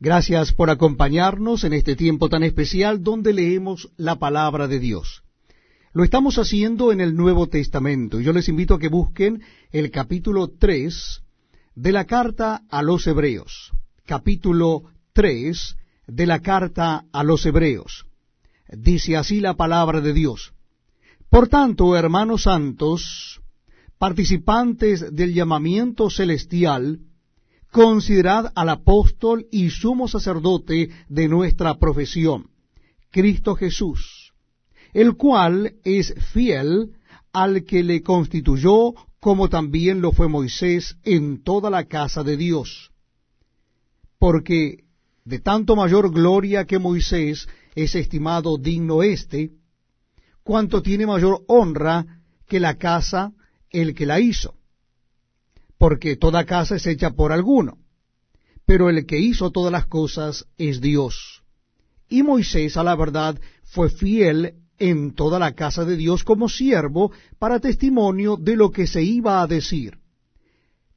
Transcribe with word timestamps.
Gracias 0.00 0.52
por 0.52 0.70
acompañarnos 0.70 1.64
en 1.64 1.72
este 1.72 1.96
tiempo 1.96 2.28
tan 2.28 2.44
especial 2.44 3.02
donde 3.02 3.32
leemos 3.32 3.90
la 3.96 4.16
palabra 4.16 4.68
de 4.68 4.78
Dios. 4.78 5.24
Lo 5.92 6.04
estamos 6.04 6.38
haciendo 6.38 6.92
en 6.92 7.00
el 7.00 7.16
Nuevo 7.16 7.48
Testamento. 7.48 8.20
Yo 8.20 8.32
les 8.32 8.48
invito 8.48 8.74
a 8.74 8.78
que 8.78 8.88
busquen 8.88 9.42
el 9.72 9.90
capítulo 9.90 10.50
3 10.56 11.22
de 11.74 11.92
la 11.92 12.04
carta 12.04 12.62
a 12.70 12.82
los 12.82 13.08
Hebreos. 13.08 13.72
Capítulo 14.06 14.84
3 15.14 15.76
de 16.06 16.26
la 16.26 16.42
carta 16.42 17.04
a 17.12 17.24
los 17.24 17.44
Hebreos. 17.44 18.06
Dice 18.68 19.16
así 19.16 19.40
la 19.40 19.54
palabra 19.54 20.00
de 20.00 20.12
Dios. 20.12 20.52
Por 21.28 21.48
tanto, 21.48 21.96
hermanos 21.96 22.44
santos, 22.44 23.40
participantes 23.98 25.12
del 25.12 25.34
llamamiento 25.34 26.08
celestial, 26.08 27.00
considerad 27.70 28.52
al 28.54 28.70
apóstol 28.70 29.46
y 29.50 29.70
sumo 29.70 30.08
sacerdote 30.08 30.90
de 31.08 31.28
nuestra 31.28 31.78
profesión, 31.78 32.50
Cristo 33.10 33.54
Jesús, 33.54 34.32
el 34.92 35.16
cual 35.16 35.74
es 35.84 36.14
fiel 36.32 36.92
al 37.32 37.64
que 37.64 37.82
le 37.82 38.02
constituyó, 38.02 38.94
como 39.20 39.48
también 39.48 40.00
lo 40.00 40.12
fue 40.12 40.28
Moisés 40.28 40.96
en 41.04 41.42
toda 41.42 41.70
la 41.70 41.84
casa 41.84 42.22
de 42.22 42.36
Dios. 42.36 42.90
Porque 44.18 44.84
de 45.24 45.38
tanto 45.40 45.76
mayor 45.76 46.12
gloria 46.12 46.64
que 46.64 46.78
Moisés 46.78 47.48
es 47.74 47.94
estimado 47.94 48.56
digno 48.56 49.02
éste, 49.02 49.50
cuanto 50.42 50.82
tiene 50.82 51.06
mayor 51.06 51.44
honra 51.48 52.22
que 52.46 52.60
la 52.60 52.78
casa 52.78 53.32
el 53.70 53.94
que 53.94 54.06
la 54.06 54.20
hizo 54.20 54.57
porque 55.78 56.16
toda 56.16 56.44
casa 56.44 56.76
es 56.76 56.86
hecha 56.86 57.10
por 57.10 57.32
alguno, 57.32 57.78
pero 58.66 58.90
el 58.90 59.06
que 59.06 59.18
hizo 59.18 59.50
todas 59.50 59.72
las 59.72 59.86
cosas 59.86 60.46
es 60.58 60.80
Dios. 60.80 61.42
Y 62.08 62.22
Moisés, 62.22 62.76
a 62.76 62.82
la 62.82 62.96
verdad, 62.96 63.38
fue 63.64 63.88
fiel 63.88 64.54
en 64.78 65.14
toda 65.14 65.38
la 65.38 65.54
casa 65.54 65.84
de 65.84 65.96
Dios 65.96 66.24
como 66.24 66.48
siervo 66.48 67.12
para 67.38 67.60
testimonio 67.60 68.36
de 68.36 68.56
lo 68.56 68.70
que 68.70 68.86
se 68.86 69.02
iba 69.02 69.40
a 69.40 69.46
decir. 69.46 69.98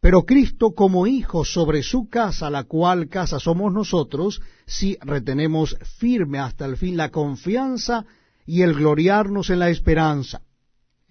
Pero 0.00 0.24
Cristo 0.24 0.74
como 0.74 1.06
hijo 1.06 1.44
sobre 1.44 1.82
su 1.82 2.08
casa, 2.08 2.50
la 2.50 2.64
cual 2.64 3.08
casa 3.08 3.40
somos 3.40 3.72
nosotros, 3.72 4.40
si 4.64 4.96
retenemos 5.00 5.76
firme 5.98 6.38
hasta 6.38 6.66
el 6.66 6.76
fin 6.76 6.96
la 6.96 7.10
confianza 7.10 8.06
y 8.46 8.62
el 8.62 8.74
gloriarnos 8.74 9.50
en 9.50 9.58
la 9.58 9.70
esperanza. 9.70 10.42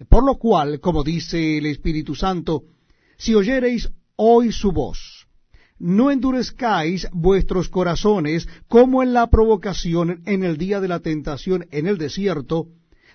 Por 0.08 0.24
lo 0.24 0.36
cual, 0.36 0.80
como 0.80 1.04
dice 1.04 1.58
el 1.58 1.66
Espíritu 1.66 2.14
Santo, 2.14 2.62
si 3.18 3.34
oyereis 3.34 3.90
hoy 4.16 4.52
su 4.52 4.72
voz, 4.72 5.26
no 5.78 6.10
endurezcáis 6.10 7.08
vuestros 7.12 7.68
corazones 7.68 8.48
como 8.68 9.02
en 9.02 9.12
la 9.12 9.28
provocación 9.28 10.22
en 10.26 10.44
el 10.44 10.56
día 10.56 10.80
de 10.80 10.88
la 10.88 11.00
tentación 11.00 11.66
en 11.70 11.86
el 11.86 11.98
desierto, 11.98 12.68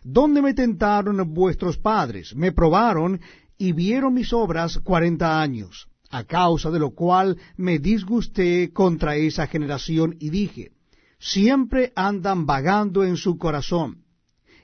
donde 0.04 0.42
me 0.42 0.54
tentaron 0.54 1.34
vuestros 1.34 1.78
padres, 1.78 2.36
me 2.36 2.52
probaron 2.52 3.22
y 3.58 3.72
vieron 3.72 4.14
mis 4.14 4.34
obras 4.34 4.80
cuarenta 4.80 5.42
años, 5.42 5.88
a 6.10 6.26
causa 6.26 6.70
de 6.70 6.80
lo 6.80 6.92
cual 6.92 7.38
me 7.58 7.80
disgusté 7.80 8.72
contra 8.72 9.16
esa 9.16 9.48
generación 9.48 10.18
y 10.20 10.30
dije, 10.30 10.72
siempre 11.20 11.94
andan 11.96 12.46
vagando 12.46 13.04
en 13.04 13.16
su 13.16 13.38
corazón, 13.38 14.04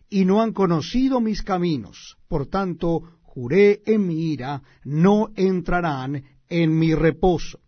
y 0.10 0.26
no 0.26 0.42
han 0.42 0.54
conocido 0.54 1.22
mis 1.22 1.44
caminos, 1.44 2.18
por 2.28 2.48
tanto 2.48 3.19
juré 3.34 3.82
en 3.86 4.08
mi 4.08 4.32
ira, 4.34 4.62
no 4.84 5.30
entrarán 5.36 6.24
en 6.48 6.78
mi 6.78 6.96
reposo. 6.96 7.60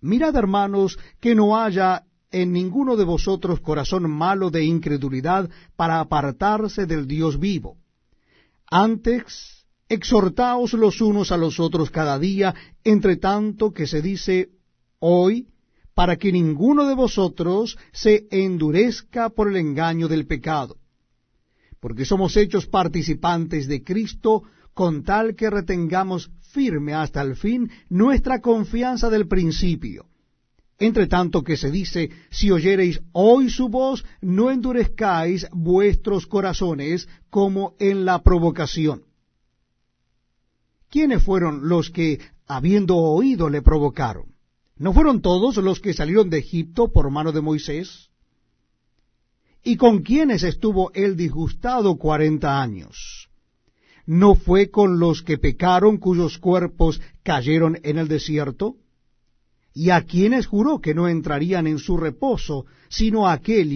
Mirad, 0.00 0.36
hermanos, 0.36 0.98
que 1.20 1.34
no 1.34 1.56
haya 1.56 2.04
en 2.30 2.52
ninguno 2.52 2.96
de 2.96 3.04
vosotros 3.04 3.60
corazón 3.60 4.10
malo 4.10 4.50
de 4.50 4.64
incredulidad 4.64 5.50
para 5.76 6.00
apartarse 6.00 6.86
del 6.86 7.06
Dios 7.06 7.38
vivo. 7.38 7.76
Antes, 8.70 9.66
exhortaos 9.88 10.72
los 10.74 11.00
unos 11.00 11.32
a 11.32 11.36
los 11.36 11.58
otros 11.58 11.90
cada 11.90 12.18
día, 12.18 12.54
entre 12.84 13.16
tanto 13.16 13.72
que 13.72 13.86
se 13.86 14.00
dice 14.00 14.50
hoy, 15.00 15.48
para 15.94 16.16
que 16.16 16.30
ninguno 16.30 16.86
de 16.86 16.94
vosotros 16.94 17.76
se 17.92 18.28
endurezca 18.30 19.30
por 19.30 19.48
el 19.48 19.56
engaño 19.56 20.08
del 20.08 20.26
pecado. 20.26 20.76
Porque 21.80 22.04
somos 22.04 22.36
hechos 22.36 22.66
participantes 22.66 23.66
de 23.66 23.82
Cristo, 23.82 24.44
con 24.74 25.02
tal 25.02 25.34
que 25.36 25.50
retengamos 25.50 26.30
firme 26.40 26.94
hasta 26.94 27.22
el 27.22 27.36
fin 27.36 27.70
nuestra 27.88 28.40
confianza 28.40 29.10
del 29.10 29.28
principio. 29.28 30.06
Entre 30.78 31.06
tanto 31.06 31.44
que 31.44 31.58
se 31.58 31.70
dice, 31.70 32.10
si 32.30 32.50
oyereis 32.50 33.02
hoy 33.12 33.50
su 33.50 33.68
voz, 33.68 34.04
no 34.22 34.50
endurezcáis 34.50 35.46
vuestros 35.52 36.26
corazones 36.26 37.06
como 37.28 37.74
en 37.78 38.06
la 38.06 38.22
provocación. 38.22 39.02
¿Quiénes 40.88 41.22
fueron 41.22 41.68
los 41.68 41.90
que, 41.90 42.18
habiendo 42.46 42.96
oído, 42.96 43.50
le 43.50 43.60
provocaron? 43.60 44.34
¿No 44.76 44.94
fueron 44.94 45.20
todos 45.20 45.58
los 45.58 45.80
que 45.80 45.92
salieron 45.92 46.30
de 46.30 46.38
Egipto 46.38 46.90
por 46.90 47.10
mano 47.10 47.30
de 47.32 47.42
Moisés? 47.42 48.08
¿Y 49.62 49.76
con 49.76 50.00
quiénes 50.00 50.42
estuvo 50.42 50.90
él 50.94 51.14
disgustado 51.16 51.98
cuarenta 51.98 52.62
años? 52.62 53.19
¿No 54.10 54.34
fue 54.34 54.70
con 54.70 54.98
los 54.98 55.22
que 55.22 55.38
pecaron 55.38 55.96
cuyos 55.96 56.38
cuerpos 56.38 57.00
cayeron 57.22 57.78
en 57.84 57.96
el 57.96 58.08
desierto? 58.08 58.74
¿Y 59.72 59.90
a 59.90 60.02
quienes 60.02 60.48
juró 60.48 60.80
que 60.80 60.94
no 60.94 61.06
entrarían 61.06 61.68
en 61.68 61.78
su 61.78 61.96
reposo, 61.96 62.66
sino 62.88 63.28
a 63.28 63.34
aquel 63.34 63.72